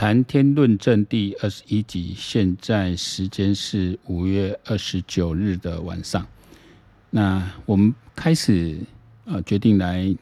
[0.00, 6.26] 谈天论政第二十一集，现在时间是五月二十九日的晚上。
[7.10, 8.78] 那我们开始
[9.26, 10.16] 呃决定来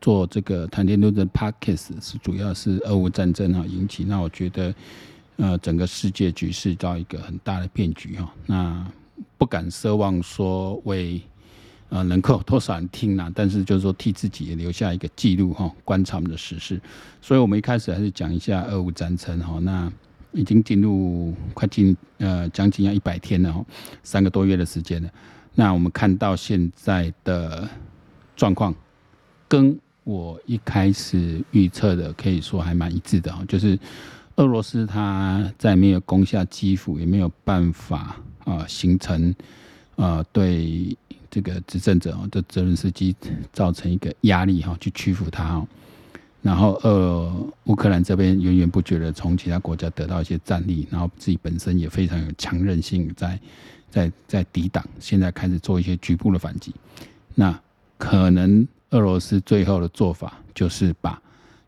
[0.00, 4.02] 做这个谈天论政 Podcast，是主要是俄乌战争啊引起。
[4.02, 4.74] 那我觉得
[5.36, 8.32] 呃整个世界局势到一个很大的变局哈。
[8.46, 8.90] 那
[9.36, 11.20] 不敢奢望说为。
[11.92, 13.30] 啊，能够多少人听啊？
[13.34, 16.80] 但是就是说，替自己也留下一个记录哈，观察我们的时事。
[17.20, 19.58] 所以我们一开始还是讲一下俄乌战争哈。
[19.60, 19.92] 那
[20.32, 23.62] 已经进入快进呃将近要一百天了哦，
[24.02, 25.10] 三个多月的时间了。
[25.54, 27.68] 那我们看到现在的
[28.34, 28.74] 状况，
[29.46, 33.78] 跟我一开始预测的可以说还蛮一致的哈，就是
[34.36, 39.34] 俄罗斯它在没有攻下基辅，也没有办法啊形成
[39.96, 40.96] 啊对。
[41.32, 43.16] 这个执政者哦，这泽伦斯基
[43.54, 45.66] 造成一个压力哈，去屈服他哦。
[46.42, 47.32] 然后，呃，
[47.64, 53.40] 乌克兰这边源源不绝的从其他国家得到一些战力，然后自己本身也非常有强韧性，在
[53.90, 54.86] 在在抵挡。
[55.00, 56.74] 现在开始做一些局部的反击。
[57.34, 57.58] 那
[57.96, 61.18] 可能俄罗斯最后的做法就是把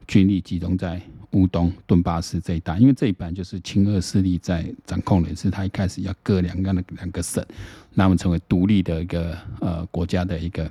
[0.07, 1.01] 军力集中在。
[1.35, 7.45] 乌东顿巴斯这一带，因为这一版就是亲俄势力在掌控的，是他一开始要割两个两个省，
[7.93, 10.71] 那么成为独立的一个呃国家的一个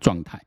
[0.00, 0.40] 状态，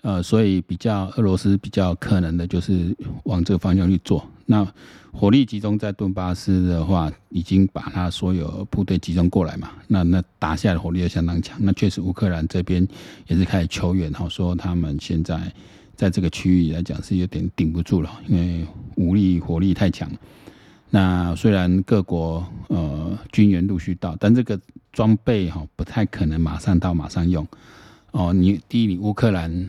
[0.00, 4.26] 呃，所以比较俄罗斯比较可能的就是往这个方向去做。
[4.46, 4.66] 那
[5.12, 11.58] 火力集中在顿巴斯的话，已经把他所有部队集中过来嘛，那那打下来的火力又相当强。
[11.60, 12.86] 那确实乌克兰这边
[13.26, 15.52] 也是开始求援哈，说他们现在。
[15.96, 18.66] 在这个区域来讲是有点顶不住了，因为
[18.96, 20.10] 武力火力太强。
[20.90, 24.60] 那虽然各国呃军援陆续到，但这个
[24.92, 27.46] 装备哈不太可能马上到马上用。
[28.12, 29.68] 哦，你第一，你乌克兰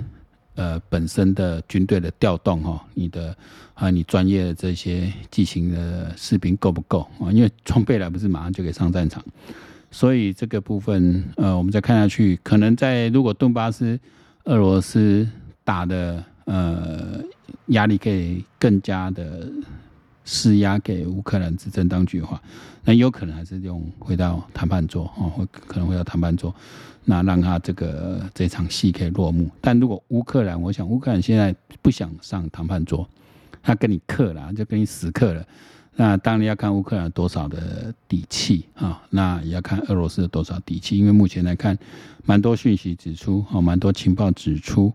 [0.55, 3.36] 呃本身的军队的调动哈，你的
[3.73, 7.31] 啊你专业的这些机型的士兵够不够啊？
[7.31, 9.23] 因为装备来不是马上就可以上战场，
[9.89, 13.99] 所以这个部分呃我们再看下去，可能在如果顿巴斯
[14.44, 15.27] 俄罗斯。
[15.67, 17.22] 打的呃
[17.66, 19.52] 压力可以更加的
[20.23, 22.42] 施压给乌克兰执政当局的话，
[22.86, 26.56] 那有可能还是用回到谈判桌哦，会可能回到谈判桌，
[27.04, 29.50] 那让他这个这场戏可以落幕。
[29.60, 33.06] 但如果乌克兰，我想乌克兰现在不想上谈判桌，
[33.61, 35.45] 他跟你克了，就跟你死氪了。
[35.98, 41.77] 那当然要看乌克兰多少的底气啊，那也要看俄罗斯的多少底气，因为目前来看，
[42.23, 44.94] 蛮多讯息指出，哦，蛮多情报指出。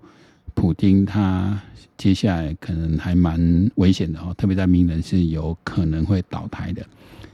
[0.55, 1.61] 普丁他
[1.97, 6.85] 接下来可能还蛮危险的哦，特别在明年是有可能会倒台的，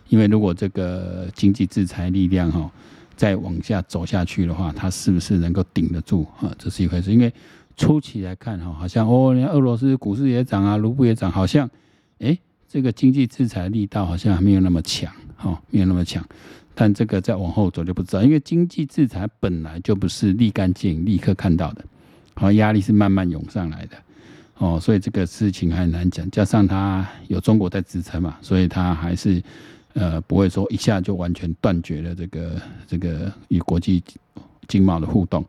[0.09, 2.71] 因为如果这个经济制裁力量哈
[3.17, 6.55] 再往下走下去的话，他是不是能够顶得住啊？
[6.59, 7.13] 这是一回事。
[7.13, 7.33] 因为
[7.77, 11.69] 初期来看哈，好像哦，连俄罗斯股市也涨啊，卢布也涨，好像
[12.19, 12.37] 哎，
[12.69, 16.25] 这个经济制裁力道好像还没有那么强哈，没有那么强。
[16.75, 21.85] 但这个再往后走就不知道，因为经济制裁本来就不是立竿见影、立刻看到的。
[22.39, 23.97] 好，压力是慢慢涌上来的，
[24.59, 26.31] 哦，所以这个事情还很难讲。
[26.31, 29.43] 加上它有中国在支撑嘛，所以它还是
[29.95, 34.01] 呃不会说一下就完全断绝了这个这个与国际
[34.69, 35.45] 经贸的互动，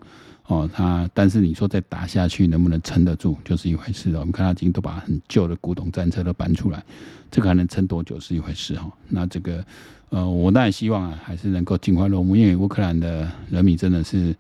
[0.48, 4.20] 哦，它但是你说再打下去能不能撑得住，就是一回事了。
[4.20, 6.84] 我们看它已经都把很旧的古董战车都搬出来，
[7.30, 8.92] 这个还能撑多久是一回事哈。
[9.08, 9.64] 那这个
[10.10, 14.32] 呃，我当然希望啊，还是能够尽快落幕，因为乌克兰的人民真的是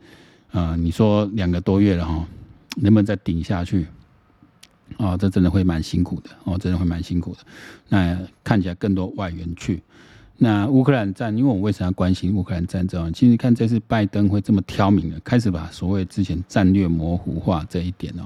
[0.51, 2.25] 啊、呃，你说两个多月了哈。
[2.77, 3.87] 能不能再顶下去？
[4.97, 7.39] 哦，这真的会蛮辛苦的哦，真的会蛮辛苦的。
[7.89, 9.81] 那看起来更多外援去。
[10.37, 13.11] 那乌克兰战，因为我为什么要关心乌克兰战争？
[13.13, 18.23] 其实看这次拜登会这么挑明的开始把所谓之前战略模糊化这一点哦，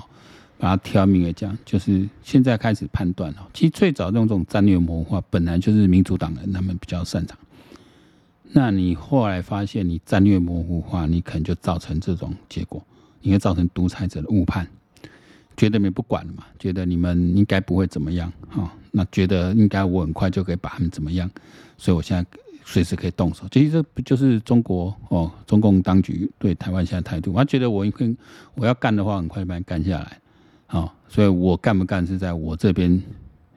[0.57, 3.49] 把它挑明了讲，就是现在开始判断哦。
[3.53, 7.37] 其实最早用这种战略模糊化，本来就是民主党人他们比较擅长。
[8.51, 12.85] 那你后来发现，你战略模糊化，你可能就造成这种结果。
[13.23, 14.67] 应该造成独裁者的误判，
[15.57, 16.45] 觉得你们不管了嘛？
[16.59, 18.71] 觉得你们应该不会怎么样哈？
[18.92, 21.30] 那觉得应该我很快就可以把他们怎么样？
[21.77, 23.47] 所以我现在随时可以动手。
[23.50, 25.31] 其实这不就是中国哦？
[25.47, 27.33] 中共当局对台湾现在态度？
[27.33, 28.15] 他觉得我一定
[28.56, 30.19] 我要干的话，很快就把你干下来。
[30.68, 33.01] 好，所以我干不干是在我这边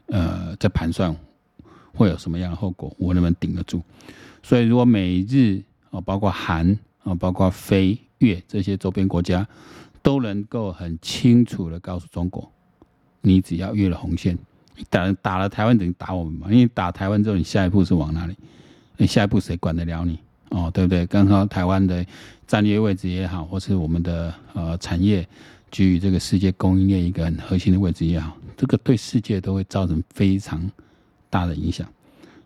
[0.06, 1.14] 呃，在盘算
[1.92, 3.82] 会有什么样的后果，我能不能顶得住？
[4.42, 7.98] 所以如果美日啊，包括韩啊，包括菲。
[8.18, 9.46] 越这些周边国家
[10.02, 12.50] 都能够很清楚的告诉中国，
[13.20, 14.38] 你只要越了红线，
[14.88, 16.46] 打打了台湾等于打我们嘛？
[16.50, 18.36] 因为打台湾之后，你下一步是往哪里？
[18.96, 20.18] 你下一步谁管得了你？
[20.50, 21.04] 哦，对不对？
[21.06, 22.06] 刚好台湾的
[22.46, 25.26] 战略位置也好，或是我们的呃产业
[25.70, 30.70] 居于这个世界供应链一个很核心的位置也好，这个对世界都会造成非常
[31.28, 31.86] 大的影响。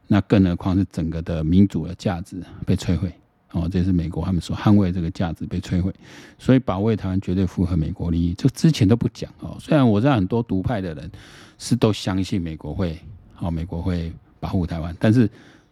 [0.07, 3.13] 那更何况是整个的民主的价值被摧毁
[3.53, 5.93] 哦，这是美国他们所捍卫这个价值被摧毁，
[6.39, 8.35] 所以保卫台湾绝对符合美国利益。
[8.35, 11.11] 这之前都不讲哦，虽然我知道很多独派的人
[11.59, 12.99] 是都相信美国会
[13.39, 15.29] 哦，美国会保护台湾，但是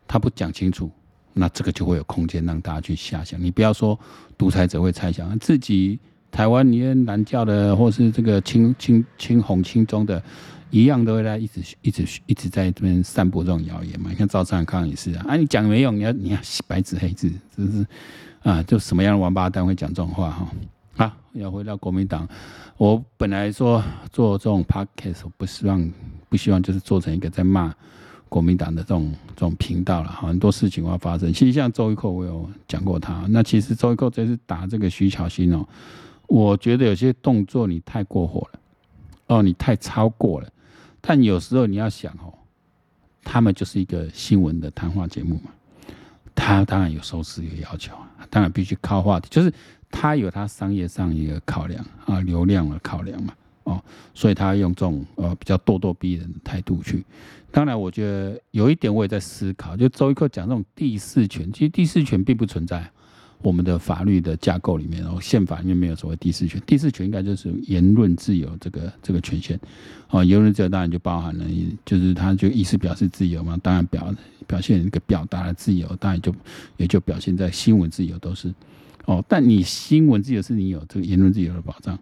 [0.06, 0.90] 他不讲清楚。
[1.34, 3.40] 那这个就会有空间让大家去遐想。
[3.40, 3.96] 你不要说
[4.36, 5.96] 独裁者会猜想自己
[6.30, 10.22] 台湾，你南教的或是这个青青青红青中的，
[10.70, 14.10] 一样都会在一直一直一直在这边散布这种谣言嘛。
[14.10, 17.86] 你看赵少康也是啊，啊你讲没用，你要你要白纸黑字，是不是
[18.42, 18.62] 啊？
[18.62, 20.48] 就什么样的王八蛋会讲这种话哈？
[20.96, 22.28] 啊，要回到国民党，
[22.76, 23.82] 我本来说
[24.12, 25.92] 做这种 podcast，我不希望
[26.28, 27.74] 不希望就是做成一个在骂。
[28.31, 31.32] 国民党的这种这种频道了，很多事情会发生。
[31.32, 33.24] 其实像周玉蔻，我有讲过他。
[33.31, 35.66] 那其实周玉蔻这次打这个徐巧芯哦，
[36.28, 38.60] 我觉得有些动作你太过火了，
[39.26, 40.48] 哦，你太超过了。
[41.00, 42.32] 但有时候你要想哦，
[43.25, 45.50] 他们就是一个新闻的谈话节目嘛，
[46.34, 49.52] 他当然有收视有要求啊，当然必须靠话题，就是
[49.90, 53.34] 他有他商业上一个考量啊，流量的考量嘛。
[53.64, 53.82] 哦，
[54.14, 57.04] 所以他用这种呃比较咄咄逼人的态度去。
[57.50, 62.90] 当然，我觉得有一点我也在思考，就周一蔻讲这种第四权，其实第四权并不存在
[63.43, 66.61] 我们的法律的架构里面，然后宪法又没有所谓第四权。
[66.67, 69.58] 第四权应该就是言论自由这个这个权限。
[70.11, 71.44] 哦，言论自由当然就包含了，
[71.85, 74.14] 就是他就意思表示自由嘛，当然表
[74.46, 76.35] 表现一个表达的自由，当然就
[76.76, 78.52] 也就表现在新闻自由都是。
[79.05, 81.99] 哦，但你新闻自由是你有这个言论自由的保障。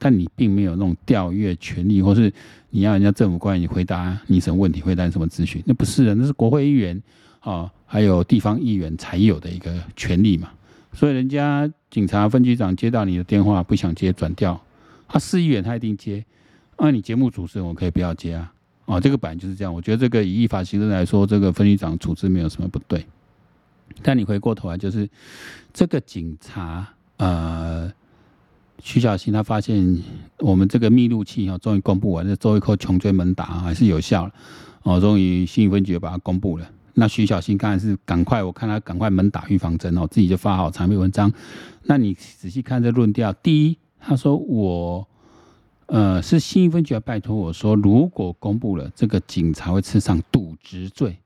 [0.00, 2.32] 但你并没有那种调阅权利，或是
[2.70, 7.02] 你要人家政府官员回答你什么问题，回答你什么咨询，那不是的，那是国会议员
[7.40, 10.52] 啊，还有地方议员才有的一个权利嘛。
[10.92, 14.60] 所以人家警察分局长接到你的电话不想接转调，
[15.08, 16.24] 他市议员他一定接。
[16.78, 18.52] 那你节目主持人我可以不要接啊？
[18.86, 19.72] 啊，这个本来就是这样。
[19.72, 23.04] 我觉得这个以依法行政来说，这个分局长处置没有什么不对。
[24.02, 25.08] 但你回过头来，就是
[25.72, 26.86] 这个警察
[27.16, 27.92] 呃。
[28.80, 29.98] 徐小新他发现
[30.38, 34.32] 我们这个密录器哦，终于公布完，这周一蔻穷追猛打还是有效了
[34.84, 36.70] 哦，终于新分局把它公布了。
[36.98, 41.32] 那徐小新刚才是赶快，我看他赶快猛打预防针哦，自己就发好长篇文章。
[41.84, 45.06] 那你仔细看这论调，第一，他说我
[45.86, 51.16] 呃是新一分局拜托我说，如果公布了这个警察会吃上渎职罪，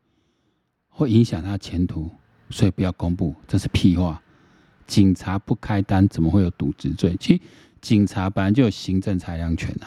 [0.90, 2.10] 会影响他前途，
[2.50, 4.20] 所以不要公布，这是屁话。
[4.86, 7.16] 警察不开单，怎么会有渎职罪？
[7.18, 7.40] 其实
[7.80, 9.86] 警察本来就有行政裁量权呐，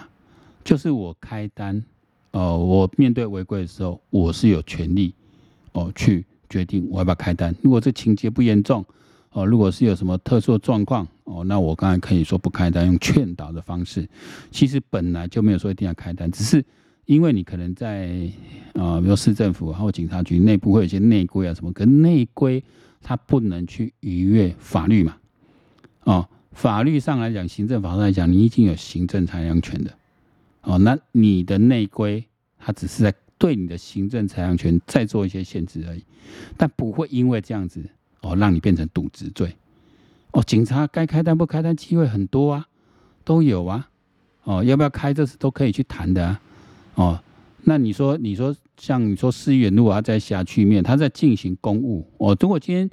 [0.63, 1.83] 就是我开单，
[2.31, 5.13] 哦，我面对违规的时候，我是有权利
[5.75, 7.53] 哦去决定我要不要开单。
[7.61, 8.83] 如果这情节不严重，
[9.31, 14.07] 哦，如果是有什么特殊状况，哦，那我刚才可以说不开单，用劝导的方式。
[14.49, 16.63] 其实本来就没有说一定要开单，只是
[17.05, 18.09] 因为你可能在
[18.73, 22.63] 啊，比如市政府或警察局内部会有一些内规啊什么，跟内规。
[23.07, 25.15] 他不能去逾越法律嘛？
[26.05, 29.93] 哦，法律上来讲，行政法上来讲，你已经有行政裁量权的。
[30.63, 32.25] 哦，那你的内规，
[32.57, 36.03] 它只是在对你的行政裁量权再做一些限制而已，
[36.57, 37.83] 但不会因为这样子
[38.21, 39.55] 哦，让你变成渎职罪。
[40.31, 42.67] 哦，警察该开单不开单机会很多啊，
[43.23, 43.89] 都有啊。
[44.43, 46.41] 哦，要不要开这是都可以去谈的啊。
[46.95, 47.19] 哦。
[47.67, 52.87] 那你说，你说像你说思远路啊在辖区面，他在进行公务，哦，如果今天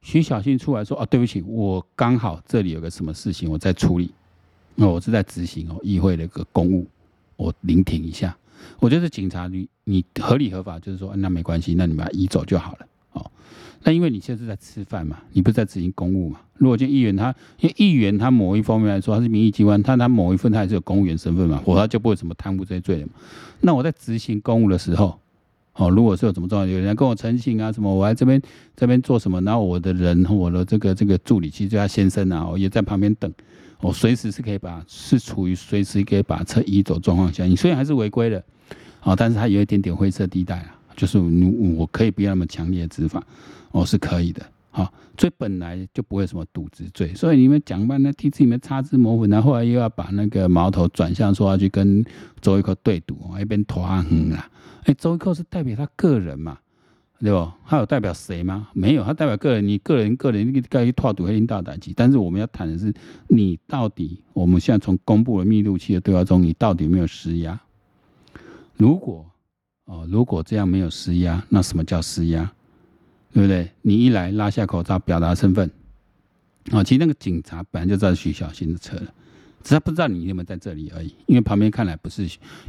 [0.00, 4.12] 徐巧芯出来说，哦，对不起，我刚好这里有个什么事情我在处理，
[4.76, 6.86] 哦，我是在执行哦议会的一个公务，
[7.34, 8.36] 我聆听一下，
[8.80, 12.86] 我觉得警察你你合理合法，就是说那没关系，那你把他移走就好了。
[13.12, 13.30] 哦
[13.84, 16.38] 那因为你现在是在吃饭嘛，你不是在执行公务嘛？
[16.54, 23.12] 如果就议员他，因为议员他某一方面来说他是民意机关，他他某一份他还是有公务员身份嘛，否则他就不会什么贪污这些罪的嘛。
[23.60, 25.18] 那我在执行公务的时候，
[25.74, 28.40] 哦，如果是有什么状况，有人跟我陈情啊什么，我来这边
[28.76, 33.32] 这边做什么，然后我的人我的这个这个助理，其实他先生啊，我也在旁边等，
[33.82, 38.42] 我随时是可以把是处于随时可以把车移走状况下，你虽然还是违规的，
[39.02, 43.22] 哦，但是他有一点点灰色地带啊，就是你我可以不要那么强烈的执法。
[43.74, 52.04] 哦，是可以的，好，所以本来就不会什么渎职罪，所以你们讲半天，替自己们擦脂抹粉，然后后来又要把那个矛头转向说要去跟
[52.42, 54.46] 周一蔻对赌，一边拖横啊，
[54.84, 56.58] 哎，周一蔻是代表他个人嘛，
[57.22, 57.56] 对吧？
[57.64, 58.68] 他有代表谁吗？
[58.72, 62.92] 没有，他代表个人，你个人个人该去拖赌黑领导代志，但是我们要谈的是，
[63.28, 67.60] 你到底我们现在从公布的密录器的对话中，你到底有没有施压？
[68.76, 69.24] 如果
[69.84, 72.52] 哦，如果这样没有施压，那什么叫施压？
[73.32, 73.70] 对不对？
[73.82, 75.70] 你一来拉下口罩表达身份，
[76.72, 79.14] 啊，其实那个警察本来就知道徐小新的车了，
[79.62, 81.14] 只是不知道你有没有在这里而已。
[81.26, 82.24] 因为旁边看来不是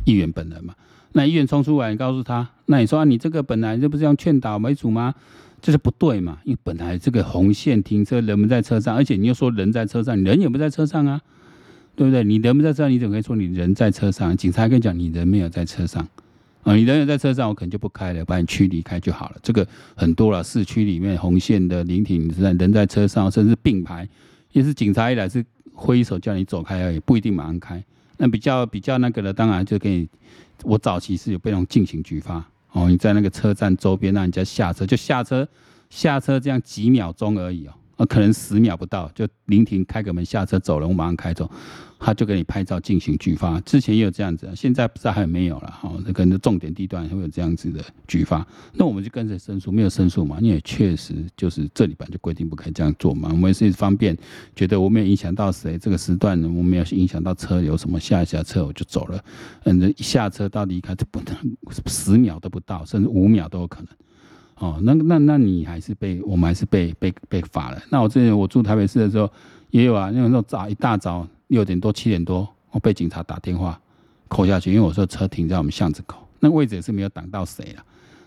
[0.06, 0.76] 议员本人嘛。
[1.14, 5.14] 那议员冲出来，你告诉他，那你说，你这个本来这不是用劝导为主吗？
[5.62, 6.40] 这是不对嘛？
[6.44, 11.22] 因为本来这个红线停车，人们在车上，而且你又说人在车上，人也不在车上啊，
[11.96, 12.24] 对不对？
[12.24, 14.36] 你人不在车上，你怎么可以说你人在车上？
[14.36, 16.06] 警察跟你讲，你人没有在车上
[16.64, 19.38] 啊，你人有在车上，我可能就不开了，把你驱离开就好了。
[19.42, 19.66] 这个
[19.96, 24.06] 很多了，市区里面红线的临停，你在人在车上，甚至并排，
[24.52, 27.82] 也是警察一来是挥手叫你走开而已，不一定马上开。
[28.18, 30.10] 那比较比较那个的，当然就给你。
[30.64, 35.48] 我早期是有被那种进行举发哦，你在那个车站周边让人家下车，就下车
[35.90, 37.74] 下车这样几秒钟而已哦。
[37.96, 41.50] 啊，可能十秒不到就临停开个门下车走了，我马上开走，
[42.00, 43.60] 他就给你拍照进行举发。
[43.62, 45.94] 之前也有这样子，现在不知道还有没有了哈。
[46.04, 50.40] 那可能重点地段会有这样子的举发，那我们就跟着申诉，没有申诉嘛？
[50.42, 53.30] 因为确实就是这里边就规定不可以这样做嘛。
[53.32, 54.18] 我们是方便，
[54.56, 59.24] 觉得我没有影响到谁，这个时段我没有影响到车流什么，下一下车我就走了。
[59.66, 61.36] 嗯，一下车到离开就不能
[61.86, 63.90] 十秒都不到，甚至五秒都有可能。
[64.56, 67.82] 哦，那那那你还是被我们还是被被被罚了。
[67.90, 69.30] 那我之前我住台北市的时候
[69.72, 73.80] 也有啊，那时候早一大早六点多七点多，我被警察打电话
[74.28, 77.84] 扣下去，因为我说车停在我们巷子口，那位置也是没有挡到谁啊，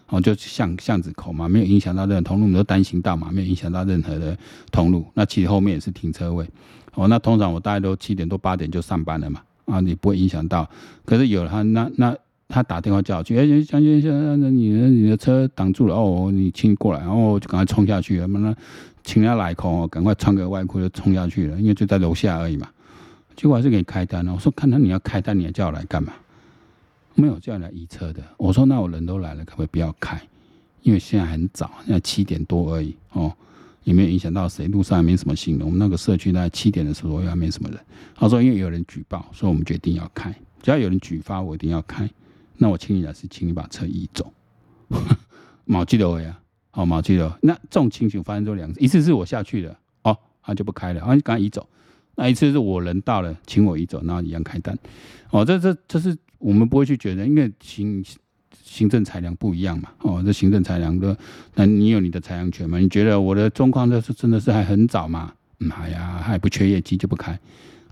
[0.08, 4.36] 哦，就巷巷子口嘛，没有影响到任何通路，你都单行道嘛，没有影响到任何的
[4.70, 5.06] 通路。
[5.14, 6.46] 那其实后面也是停车位，
[6.94, 10.68] 哦，那通常我大概都七点多八点就上班了嘛，啊，你不会影响到。
[11.04, 12.16] 可是有了他那那。
[12.48, 18.54] 他打电话叫我去，哎，将军先生，你的你的车挡住了哦，你请你过来，然后就赶快冲下去了，那
[19.02, 22.68] 请他来空，赶快穿个外裤就冲下去了，因为就在楼下而已嘛。
[23.34, 26.12] 结果还是给你开单了，我说看到你要开单，你要叫我来干嘛？
[27.14, 28.22] 没有叫你来移车的。
[28.36, 30.20] 我说那我人都来了，可不可以不要开？
[30.82, 33.32] 因为现在很早，现在七点多而已哦，
[33.82, 35.66] 也没有影响到谁，路上也没什么行人。
[35.66, 37.78] 我们那个社区大概七点的时候也没什么人。
[38.14, 40.30] 他说因为有人举报，所以我们决定要开，
[40.62, 42.08] 只要有人举发，我一定要开。
[42.58, 44.32] 那我请你来是，请你把车移走，
[45.64, 46.38] 毛记得我呀，
[46.70, 47.38] 好毛记得。
[47.42, 51.68] 那这种情形发生过两次，一次是我下去了，哦，他就不开了，啊，你赶快移走。
[52.14, 54.76] 那一次是我人到了，请我移走，然后一样开单。
[55.30, 58.02] 哦，这这这是我们不会去觉得，因为行
[58.64, 59.90] 行政裁量不一样嘛。
[60.00, 61.14] 哦，这行政裁量的，
[61.54, 62.78] 那你有你的裁量权嘛？
[62.78, 65.34] 你觉得我的状况这是真的是还很早嘛？
[65.60, 67.38] 嗯，哎呀，还不缺业绩就不开。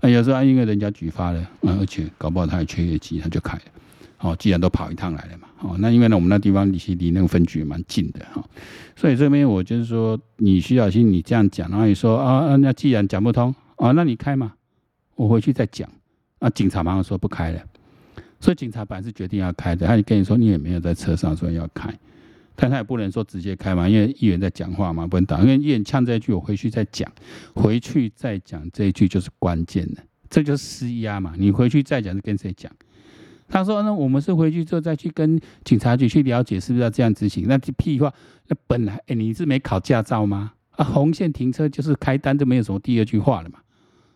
[0.01, 3.63] 啊，有时候因为人家举发了，啊，而且搞不好他还缺业绩，他就开了。
[4.19, 8.43] 哦，既然都跑一趟来了嘛，哦，那因为呢，我们那地方离离那个分局蛮近的哈，
[8.95, 14.53] 所以这边我就是说，你徐小新，你这样讲，然后你说啊，那既然讲不通啊，那你开嘛，
[15.15, 15.89] 我回去再讲。
[16.39, 17.61] 那警察马上说不开了，
[18.39, 21.93] 所以警察本来是决定要开的，他就跟你说你也没有在车上，所以要开，
[22.55, 27.11] 但他也不能说直接开嘛，因为议员在讲话嘛，不能打，因为议员呛这一句，我回去再讲，
[27.53, 32.71] 回去再讲这一句就是关键的，这就是施压嘛，你回去再讲是跟谁讲？
[33.47, 37.45] 他说：“那我们是回去之后再去跟警察局去了解，是不是要这样执行？
[37.47, 38.11] 那屁话！
[38.47, 40.53] 那本来哎，你是没考驾照吗？
[40.71, 43.59] 啊，红线停车就是开单，就没有什么第二句话了嘛。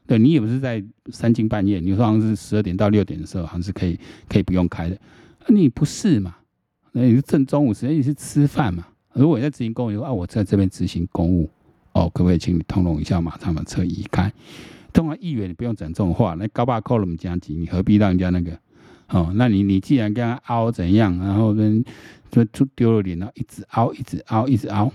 [0.08, 4.98] 对，你也不是在三更半夜，你说好像是十二点到六点的时候，好像是可以可以不用开的。
[5.48, 6.36] 你不是嘛？
[6.92, 8.88] 那你是正中午时间，你是吃饭嘛？
[9.14, 11.48] 如果你在执行公务，啊，我在这边执行公务，
[11.94, 14.32] 哦，可不可以请你通融一下，马上把车移开？
[14.92, 18.52] 通常议员你不用讲这种话，那高把扣了我们加急，你何必让人家那个？”
[19.10, 21.84] 哦，那你你既然跟他凹怎样，然后跟
[22.32, 24.92] 就就丢了脸，然后一直凹，一直凹，一直凹，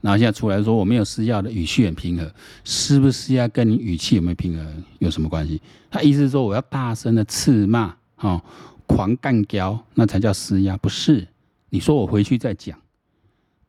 [0.00, 5.60] 然后现在出来说我没有施压的语气很平和，是不是要跟你语气有没有平和有什么关系？
[5.90, 8.42] 他意思是说我要大声的斥骂，哦，
[8.86, 11.26] 狂干譙，那才叫施压，不是？
[11.68, 12.78] 你说我回去再讲，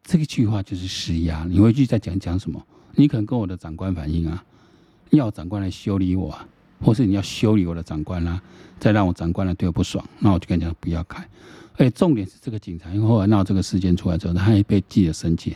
[0.03, 1.43] 这个句话就是施压。
[1.49, 2.65] 你回去再讲讲什么？
[2.95, 4.41] 你可能跟我的长官反映啊，
[5.09, 6.47] 要长官来修理我啊。
[6.81, 8.41] 或是你要修理我的长官啦、
[8.79, 11.27] 再让我长官来对我不爽，那我就跟你讲不要开。
[11.77, 15.55] 而且重点是这个警察，因为后来闹这个事件出来之后，他还被记了申诫。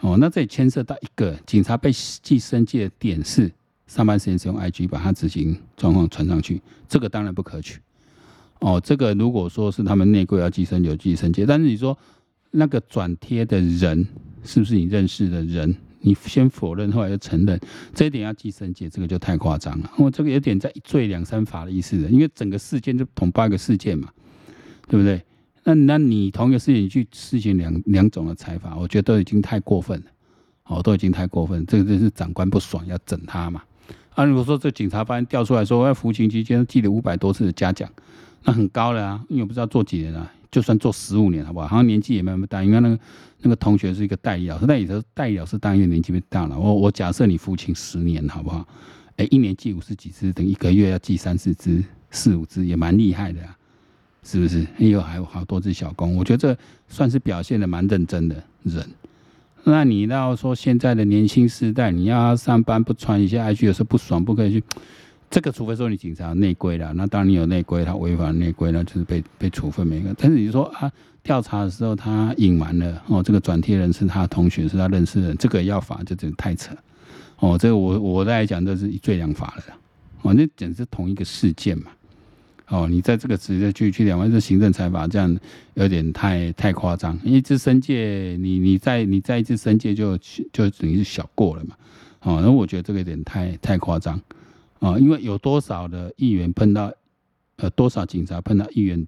[0.00, 3.50] 哦，那这里牵涉到一个警察被记申诫的点是
[3.86, 7.80] 上班时间使用 IG 把他执行状况传上去，这个当然不可取。
[8.60, 11.96] 哦，这个如果说是他们内规要记申有记申诫，但是你说
[12.50, 14.06] 那个转贴的人
[14.44, 15.74] 是不是你认识的人？
[16.04, 17.58] 你先否认，后来又承认，
[17.94, 19.90] 这一点要记申诫，这个就太夸张了。
[19.96, 24.08] 我这个有点在一罪两三罚的意思了，因为整个事件就同八个事件嘛，
[24.86, 25.22] 对不对？
[25.64, 30.06] 那那你同一个事件你去实行两两种的裁罚，我觉得都已经太过分了，
[30.64, 33.62] 哦，都已经太过分，这个就是长官不爽要整他嘛。
[34.10, 37.90] 啊，如果说这警察发现调出来说，在服刑期间记了五百多次的嘉奖，
[38.42, 41.66] 那很高了啊，因为我不知道做几年了，就算做十五年好不好？
[41.66, 42.98] 好像年纪也没那么大，因为那个。
[43.46, 46.58] 那个同学是一个代理老师，那你的代理老师当然年纪变大了。
[46.58, 48.66] 我我假设你父亲十年，好不好？
[49.16, 53.54] 哎，一年寄五十几只，等一个月要寄三四只、四五只，也蛮厉害的啊，
[54.22, 54.66] 是不是？
[54.78, 56.58] 哎呦，还有好多只小工，我觉得这
[56.88, 58.82] 算是表现的蛮认真的人。
[59.62, 64.64] 那你要说现在的年轻时代，你要上班不传一下 IG，有时候不爽，不可以去。
[65.34, 70.14] 这个除非说你警察内规了，那当然你有内规，他违反内规，那就是被被处分每个。
[70.16, 70.88] 但是你说啊，
[71.24, 76.72] 调查的时候他隐瞒了哦，这个转贴人是他的同学，是他认识的人，这个要罚就真的太扯。
[77.40, 79.62] 哦，这个我我来讲，这是罪两罚了。
[80.22, 81.90] 哦，那简直是同一个事件嘛。
[82.68, 85.36] 哦，你在这个直接去去两万是行政裁罚，这样
[85.74, 87.18] 有点太太夸张。
[87.24, 90.16] 一次申诫，你你在你在一次申诫就
[90.52, 91.74] 就等于是小过了嘛。
[92.20, 94.20] 哦，那我觉得这个有点太太夸张。
[94.84, 96.92] 啊，因为有多少的议员碰到，
[97.56, 99.06] 呃，多少警察碰到议员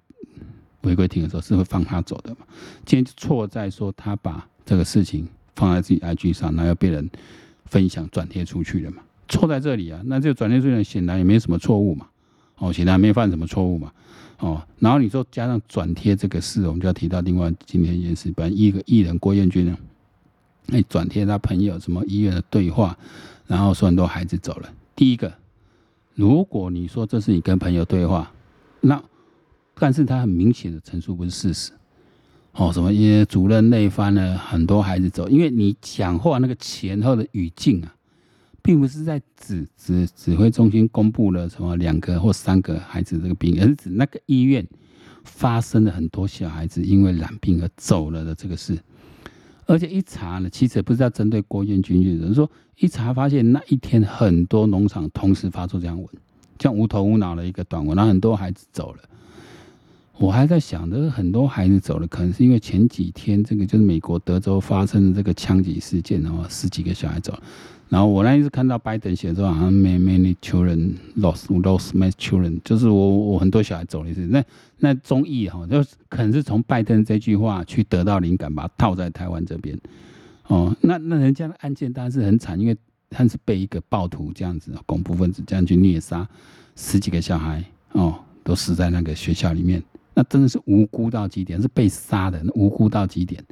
[0.81, 2.37] 违规停的时候是会放他走的嘛？
[2.85, 7.09] 今天错在说他把这个事情放在自己 IG 上，然后被人。
[7.69, 10.01] 分享转贴出去了嘛，错在这里啊。
[10.05, 12.07] 那这个转贴出去显然也没什么错误嘛，
[12.59, 13.91] 哦，显然没犯什么错误嘛，
[14.39, 14.63] 哦。
[14.79, 19.77] 然后你说加上转贴这个事，我们就要提到另外今天一件事，本来一个艺人郭彦均呢，
[20.67, 22.97] 那转贴他朋友什么医院的对话，
[23.47, 24.69] 然后说很多孩子走了。
[24.95, 25.33] 第一个，
[26.17, 28.31] 如果你说这是你跟朋友对话，
[28.81, 28.99] 那
[29.75, 31.71] 但是他很明显的陈述不是事实。
[32.53, 32.91] 哦，什么？
[32.91, 35.29] 因为主任累翻了，很多孩子走。
[35.29, 37.95] 因为你讲话那个前后的语境啊，
[38.63, 44.67] 并不是在指指指挥中心公布了什么两个或三个孩子这个病，而是指那个医院
[45.23, 48.75] 发生了很多小孩子因为染病而走了的这个事。
[49.67, 56.07] 而且一查呢，其实也不是要针对郭彦军，就是说，一查发现那一天很多农场同时发出这样文，
[56.57, 58.99] 这样无头无脑的一个短文，然后很多孩子走了。
[60.17, 67.43] 我还在想，这个很多孩子走了，可能是因为前几天这个就是美国德州发生的这个枪击事件，然后十几个小孩走了。
[67.89, 74.27] 然后我那一次看到拜登写说好像 many many children lost lost my children，就是我我很多小孩走了一次。
[74.27, 74.43] 那
[74.79, 79.79] 那中译哈，就是可能是从拜登这句话去得到灵感，把它套在台湾这边。
[80.47, 82.77] 哦，那那人家的案件当然是很惨，因为
[83.09, 86.27] 他是被一个暴徒这样子恐怖分子这样去虐杀
[86.75, 89.81] 十几个小孩哦，都死在那个学校里面。
[90.13, 93.43] 那真的是无辜到极点，是被杀的，无辜到极点。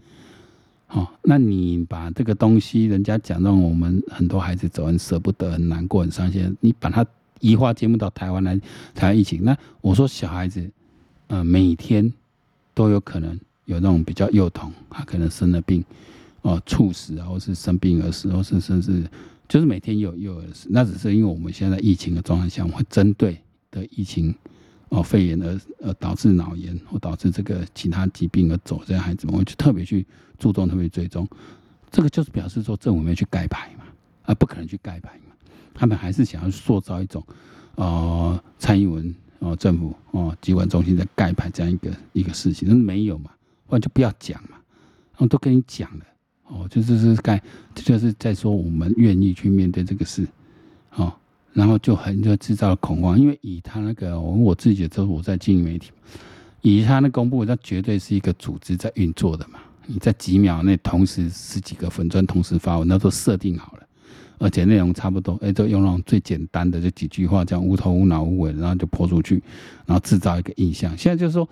[0.96, 6.56] 哦，那你把这个东西，人家讲让我们很多孩子走，很舍不得，很难过，很伤心。
[6.62, 7.06] 你把它
[7.42, 8.58] 移花接木到台湾来，
[8.94, 9.44] 台湾疫情。
[9.44, 10.72] 那我说小孩子，
[11.28, 12.10] 呃，每天
[12.74, 15.84] 都有可能有那种比较幼童，他可能生了病，
[16.44, 19.04] 哦，猝死啊，或是生病而死，或是甚至
[19.50, 20.70] 就是每天有幼儿死。
[20.72, 23.38] 那只是因为我们现在疫情的状态下，我们会针对
[23.70, 24.34] 的疫情。
[24.96, 30.06] 哦，肺炎而呃导致脑炎或导致这个其他疾病而走这些孩子们，我就特别去
[30.40, 31.28] 注重，特别追踪，
[31.92, 33.84] 这个就是表示说政府没去盖牌嘛，
[34.24, 35.36] 啊，不可能去盖牌嘛，
[35.74, 37.22] 他们还是想要塑造一种，
[37.76, 43.32] 呃，蔡英文哦政府哦疾管中心在盖牌这样一个一个事情，那没有嘛，
[43.68, 44.58] 不然就不要讲嘛，
[45.18, 46.06] 我都跟你讲了，
[46.48, 50.26] 哦，就是是盖，就是在说我们愿意去面对这个事，
[50.96, 51.14] 哦。
[51.56, 55.90] 然后就很就制造了恐慌，因为以他那个，我我自己的都是我在经营媒体，
[56.62, 59.60] 以他那公布，那绝对是一个组织在运作的嘛。
[59.86, 63.88] 你在几秒内同时十几个粉专同时发文，那都设定好了，
[64.38, 69.42] 而且内容差不多，哎，都用那种最简单的这几句话，这样无头无脑无尾，然后就泼出去，
[69.86, 70.98] 然后制造一个印象。
[70.98, 71.48] 现在就是说，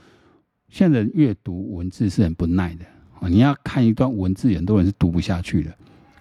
[0.67, 2.85] 现在阅读文字是很不耐的，
[3.29, 5.73] 你要看一段文字，很多人是读不下去的。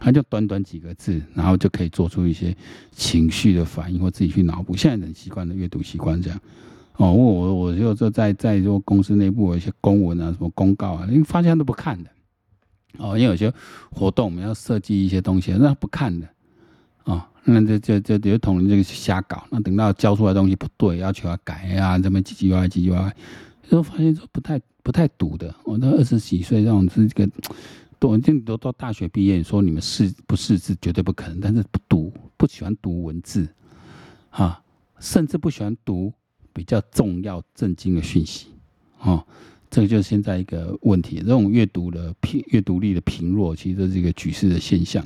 [0.04, 2.54] 他就短短几个字，然后就可以做出一些
[2.90, 4.76] 情绪的反应，或自己去脑补。
[4.76, 6.40] 现在人习惯的阅读习惯这样。
[6.96, 12.10] 哦，我我我就说在在说公司内部有一些公文啊，什么公告啊，因为发现他都不看的。
[12.98, 13.52] 哦，因为有些
[13.92, 16.28] 活动我们要设计一些东西，那不看的。
[17.04, 23.16] 哦，那这这这有同仁这个瞎搞，那等到交出来东西不对，要求要改啊，这么唧唧歪唧唧歪歪，
[23.70, 25.54] 就发现说不太不太读的。
[25.64, 27.32] 我那二十几岁这种是这个。
[28.10, 33.48] 我这都到大学毕业，你说你们识不识字绝对不可能，但是不读不喜欢读文字，
[34.30, 34.62] 哈，
[34.98, 36.12] 甚至不喜欢读
[36.52, 38.48] 比较重要震惊的讯息，
[39.00, 39.24] 哦，
[39.70, 41.16] 这个就是现在一个问题。
[41.20, 45.04] 这种阅读的贫阅读力的贫弱，其实这是一个局势的现象。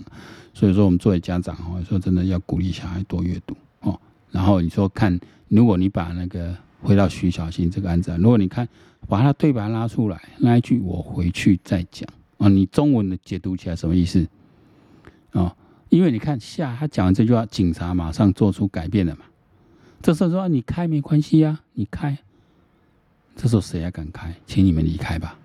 [0.55, 4.01] 所以说，我们作为家长哦，说真的要鼓励小孩多阅读哦。
[4.31, 8.67] 然后你说看，如果你把那个回到徐小新这个案子，如果你看
[9.07, 12.09] 把他对白拉出来，那一句我回去再讲。
[12.39, 14.27] 啊，你中文的解读起来什么意思？
[15.33, 15.57] 啊，
[15.89, 19.25] 因为你看下他讲完这句话，警察马上做出改变了嘛。
[20.03, 22.17] 这时候说你开没关系呀，你开。
[23.35, 24.35] 这时候谁还敢开？
[24.47, 25.39] 请你们离开吧。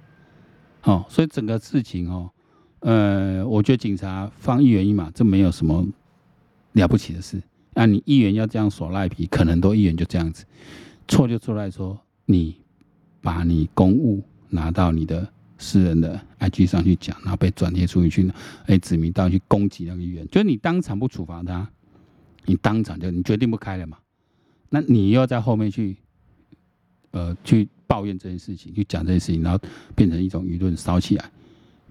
[0.83, 2.29] 哦，所以整个事情哦，
[2.79, 5.85] 呃，我觉得警察放一元一码，这没有什么
[6.73, 7.41] 了不起的事。
[7.73, 10.45] 那你议员要这样耍赖皮，可能都议员就这样子，
[11.07, 12.55] 错就错在说你
[13.21, 15.27] 把你公务拿到你的
[15.61, 18.31] 私人的 IG 上去讲，然后被转贴出去去，
[18.65, 21.69] 哎，指名道去攻击那个议员，就是你当场不处罚他，
[22.45, 23.97] 你当场就你决定不开了嘛，
[24.69, 25.95] 那你又在后面去，
[27.11, 29.59] 呃，去抱怨这件事情，去讲这件事情，然后
[29.93, 31.29] 变成一种舆论烧起来。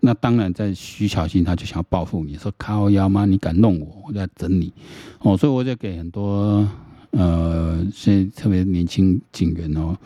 [0.01, 3.25] 那当然，在徐巧芯他就想要报复你，说靠腰吗？
[3.25, 4.73] 你敢弄我，我就要整你
[5.21, 5.37] 哦。
[5.37, 6.67] 所以我就给很多
[7.11, 9.97] 呃，现在特别年轻警员哦，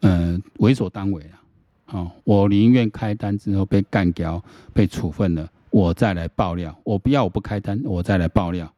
[0.00, 1.39] 呃，为所当为啊。
[1.90, 6.76] 哦，我宁愿开单之后被干掉、被处分了，我再来爆料。
[6.84, 8.72] 我不要，我不开单，我再来爆料，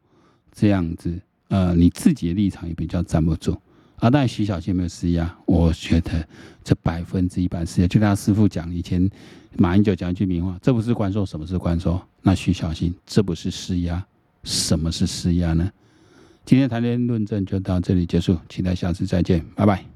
[0.53, 3.57] 这样子，呃，你自己的立场也比较站不住。
[3.97, 6.27] 啊，但徐巧芯没有施压，我觉得
[6.65, 7.87] 这百分之一百施压。
[7.87, 9.09] 就他师父讲，以前
[9.57, 14.05] 马英九讲一句名话：“这不是关说，什么是关说？”那徐巧芯，这不是施压，
[14.43, 15.71] 什么是施压呢？
[16.45, 19.92] 今天谈天论政就到这里结束，期待下次再见，拜拜。